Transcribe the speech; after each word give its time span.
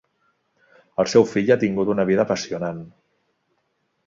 El 1.03 1.09
seu 1.13 1.27
fill 1.33 1.53
ha 1.55 1.59
tingut 1.67 1.93
una 1.97 2.07
vida 2.11 2.25
apassionant. 2.27 2.81